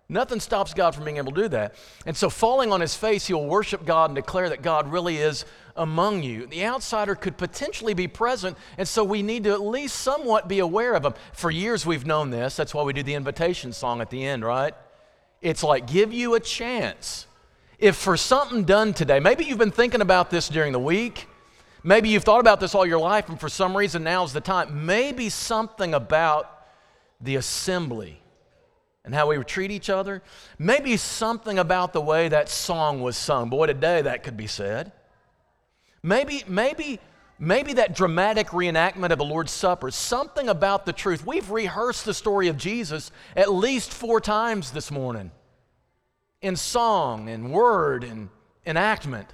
Nothing 0.09 0.41
stops 0.41 0.73
God 0.73 0.95
from 0.95 1.05
being 1.05 1.19
able 1.19 1.33
to 1.33 1.43
do 1.43 1.49
that. 1.49 1.75
And 2.07 2.17
so, 2.17 2.31
falling 2.31 2.73
on 2.73 2.81
his 2.81 2.95
face, 2.95 3.27
he'll 3.27 3.45
worship 3.45 3.85
God 3.85 4.09
and 4.11 4.17
declare 4.17 4.49
that 4.49 4.63
God 4.63 4.91
really 4.91 5.19
is 5.19 5.45
among 5.77 6.23
you. 6.23 6.47
The 6.47 6.65
outsider 6.65 7.15
could 7.15 7.37
potentially 7.37 7.95
be 7.95 8.09
present, 8.09 8.57
and 8.79 8.87
so 8.87 9.05
we 9.05 9.23
need 9.23 9.45
to 9.45 9.51
at 9.51 9.61
least 9.61 9.97
somewhat 9.97 10.49
be 10.49 10.59
aware 10.59 10.95
of 10.95 11.03
them. 11.03 11.15
For 11.33 11.51
years, 11.51 11.87
we've 11.87 12.07
known 12.07 12.31
this. 12.31 12.57
That's 12.57 12.75
why 12.75 12.83
we 12.83 12.93
do 12.93 13.03
the 13.03 13.15
invitation 13.15 13.73
song 13.73 14.01
at 14.01 14.11
the 14.11 14.25
end, 14.25 14.45
right? 14.45 14.75
It's 15.41 15.63
like, 15.63 15.87
give 15.87 16.13
you 16.13 16.35
a 16.35 16.41
chance. 16.41 17.27
If 17.79 17.97
for 17.97 18.17
something 18.17 18.65
done 18.65 18.95
today, 18.95 19.19
maybe 19.19 19.45
you've 19.45 19.59
been 19.59 19.73
thinking 19.73 20.01
about 20.01 20.31
this 20.31 20.49
during 20.49 20.73
the 20.73 20.79
week, 20.79 21.27
maybe 21.83 22.09
you've 22.09 22.25
thought 22.25 22.41
about 22.41 22.61
this 22.61 22.75
all 22.75 22.87
your 22.87 23.01
life, 23.01 23.29
and 23.29 23.41
for 23.41 23.49
some 23.49 23.77
reason 23.77 24.05
now's 24.05 24.33
the 24.33 24.41
time. 24.41 24.87
Maybe 24.87 25.29
something 25.29 25.95
about 25.95 26.49
the 27.21 27.37
assembly 27.37 28.23
and 29.05 29.15
how 29.15 29.29
we 29.29 29.43
treat 29.45 29.71
each 29.71 29.91
other. 29.91 30.23
Maybe 30.59 30.97
something 30.97 31.59
about 31.59 31.93
the 31.93 32.01
way 32.01 32.29
that 32.29 32.49
song 32.49 33.01
was 33.01 33.17
sung. 33.17 33.51
Boy, 33.51 33.67
today 33.67 34.03
that 34.03 34.23
could 34.23 34.37
be 34.37 34.47
said. 34.47 34.93
Maybe, 36.03 36.43
maybe, 36.49 36.99
maybe 37.39 37.75
that 37.75 37.95
dramatic 37.95 38.49
reenactment 38.49 39.11
of 39.11 39.19
the 39.19 39.25
Lord's 39.25 39.53
Supper, 39.53 39.91
something 39.91 40.49
about 40.49 40.85
the 40.85 40.93
truth. 40.93 41.25
We've 41.25 41.51
rehearsed 41.51 42.05
the 42.05 42.15
story 42.15 42.49
of 42.49 42.57
Jesus 42.57 43.13
at 43.37 43.53
least 43.53 43.93
four 43.93 44.21
times 44.21 44.73
this 44.73 44.91
morning 44.91 45.31
in 46.41 46.57
song 46.57 47.29
and 47.29 47.53
word 47.53 48.03
and 48.03 48.31
enactment. 48.67 49.29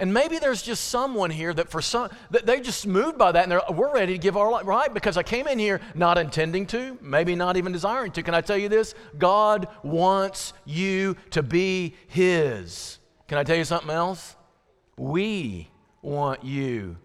And 0.00 0.14
maybe 0.14 0.38
there's 0.38 0.62
just 0.62 0.90
someone 0.90 1.30
here 1.30 1.52
that 1.52 1.70
for 1.70 1.82
some 1.82 2.08
that 2.30 2.46
they 2.46 2.60
just 2.60 2.86
moved 2.86 3.18
by 3.18 3.32
that 3.32 3.42
and 3.42 3.50
they're 3.50 3.60
we're 3.68 3.92
ready 3.92 4.12
to 4.12 4.18
give 4.18 4.36
our 4.36 4.48
life 4.48 4.64
right 4.64 4.94
because 4.94 5.16
I 5.16 5.24
came 5.24 5.48
in 5.48 5.58
here 5.58 5.80
not 5.96 6.18
intending 6.18 6.66
to, 6.66 6.96
maybe 7.02 7.34
not 7.34 7.56
even 7.56 7.72
desiring 7.72 8.12
to. 8.12 8.22
Can 8.22 8.32
I 8.32 8.40
tell 8.40 8.56
you 8.56 8.68
this? 8.68 8.94
God 9.18 9.66
wants 9.82 10.52
you 10.64 11.16
to 11.30 11.42
be 11.42 11.96
his. 12.06 13.00
Can 13.26 13.38
I 13.38 13.42
tell 13.42 13.56
you 13.56 13.64
something 13.64 13.90
else? 13.90 14.36
We 14.98 15.70
want 16.02 16.44
you 16.44 16.96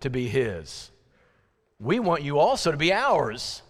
to 0.00 0.10
be 0.10 0.28
his. 0.28 0.90
We 1.78 1.98
want 1.98 2.22
you 2.22 2.38
also 2.38 2.70
to 2.70 2.76
be 2.76 2.92
ours. 2.92 3.62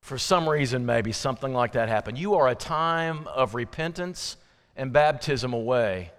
For 0.00 0.18
some 0.18 0.48
reason, 0.48 0.84
maybe 0.86 1.12
something 1.12 1.52
like 1.52 1.72
that 1.72 1.88
happened. 1.88 2.18
You 2.18 2.34
are 2.34 2.48
a 2.48 2.54
time 2.54 3.28
of 3.28 3.54
repentance 3.54 4.36
and 4.76 4.92
baptism 4.92 5.52
away 5.52 6.10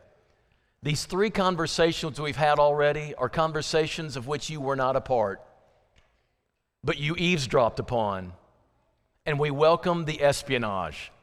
these 0.84 1.06
three 1.06 1.30
conversations 1.30 2.20
we've 2.20 2.36
had 2.36 2.60
already 2.60 3.16
are 3.16 3.30
conversations 3.30 4.18
of 4.18 4.28
which 4.28 4.50
you 4.50 4.60
were 4.60 4.76
not 4.76 4.98
a 4.98 5.02
part, 5.02 5.42
but 6.84 6.98
you 6.98 7.16
eavesdropped 7.18 7.80
upon. 7.80 8.34
And 9.26 9.40
we 9.40 9.50
welcome 9.50 10.04
the 10.04 10.22
espionage, 10.22 11.14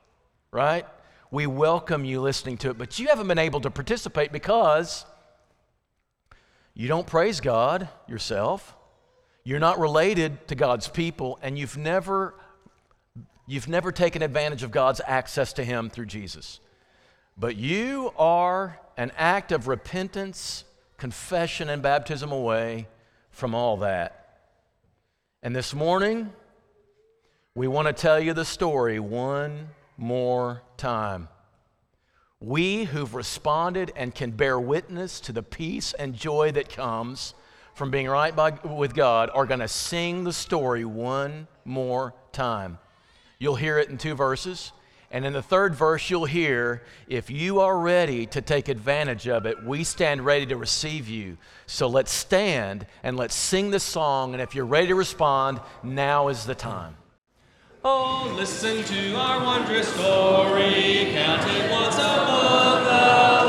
right? 0.50 0.86
We 1.32 1.46
welcome 1.46 2.04
you 2.04 2.20
listening 2.20 2.56
to 2.58 2.70
it, 2.70 2.78
but 2.78 2.98
you 2.98 3.06
haven't 3.06 3.28
been 3.28 3.38
able 3.38 3.60
to 3.60 3.70
participate 3.70 4.32
because 4.32 5.04
you 6.74 6.88
don't 6.88 7.06
praise 7.06 7.40
God 7.40 7.88
yourself. 8.08 8.74
You're 9.44 9.60
not 9.60 9.78
related 9.78 10.48
to 10.48 10.56
God's 10.56 10.88
people, 10.88 11.38
and 11.40 11.56
you've 11.56 11.76
never, 11.76 12.34
you've 13.46 13.68
never 13.68 13.92
taken 13.92 14.22
advantage 14.22 14.64
of 14.64 14.72
God's 14.72 15.00
access 15.06 15.52
to 15.52 15.64
Him 15.64 15.88
through 15.88 16.06
Jesus. 16.06 16.58
But 17.38 17.56
you 17.56 18.12
are 18.18 18.80
an 18.96 19.12
act 19.16 19.52
of 19.52 19.68
repentance, 19.68 20.64
confession, 20.98 21.68
and 21.68 21.80
baptism 21.80 22.32
away 22.32 22.88
from 23.30 23.54
all 23.54 23.76
that. 23.78 24.40
And 25.44 25.54
this 25.54 25.74
morning, 25.74 26.32
we 27.54 27.68
want 27.68 27.86
to 27.86 27.92
tell 27.92 28.18
you 28.18 28.34
the 28.34 28.44
story 28.44 28.98
one 28.98 29.68
more 30.00 30.62
time. 30.78 31.28
We 32.40 32.84
who've 32.84 33.14
responded 33.14 33.92
and 33.94 34.14
can 34.14 34.30
bear 34.30 34.58
witness 34.58 35.20
to 35.20 35.32
the 35.32 35.42
peace 35.42 35.92
and 35.92 36.14
joy 36.14 36.52
that 36.52 36.70
comes 36.70 37.34
from 37.74 37.90
being 37.90 38.08
right 38.08 38.34
by, 38.34 38.52
with 38.64 38.94
God 38.94 39.30
are 39.34 39.44
going 39.44 39.60
to 39.60 39.68
sing 39.68 40.24
the 40.24 40.32
story 40.32 40.86
one 40.86 41.46
more 41.66 42.14
time. 42.32 42.78
You'll 43.38 43.56
hear 43.56 43.78
it 43.78 43.90
in 43.90 43.98
two 43.98 44.14
verses. 44.14 44.72
And 45.10 45.26
in 45.26 45.32
the 45.34 45.42
third 45.42 45.74
verse, 45.74 46.08
you'll 46.08 46.24
hear, 46.24 46.82
if 47.08 47.30
you 47.30 47.60
are 47.60 47.78
ready 47.78 48.24
to 48.26 48.40
take 48.40 48.68
advantage 48.68 49.28
of 49.28 49.44
it, 49.44 49.62
we 49.64 49.84
stand 49.84 50.24
ready 50.24 50.46
to 50.46 50.56
receive 50.56 51.08
you. 51.08 51.36
So 51.66 51.88
let's 51.88 52.12
stand 52.12 52.86
and 53.02 53.16
let's 53.16 53.34
sing 53.34 53.70
this 53.70 53.82
song. 53.82 54.32
And 54.32 54.40
if 54.40 54.54
you're 54.54 54.64
ready 54.64 54.86
to 54.86 54.94
respond, 54.94 55.60
now 55.82 56.28
is 56.28 56.46
the 56.46 56.54
time. 56.54 56.96
Oh, 57.82 58.30
listen 58.36 58.84
to 58.84 59.16
our 59.16 59.42
wondrous 59.42 59.88
story, 59.88 61.12
counted 61.14 61.70
once 61.70 61.96
among 61.96 62.84
the 62.84 63.39